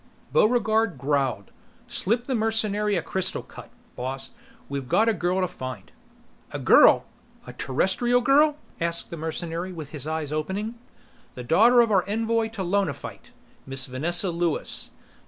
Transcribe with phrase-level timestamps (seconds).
[0.33, 1.51] Buregarde growled,
[1.85, 4.31] "Slip the mercenary a crystal cut, boss.
[4.67, 5.91] We've got a girl to find!"
[6.49, 7.05] "A girl?
[7.45, 10.73] A Terrestrial girl?" asked the mercenary with his eyes opening.
[11.35, 13.31] "The daughter of our envoy to Lonaphite.
[13.67, 14.89] Miss Vanessa Lewis.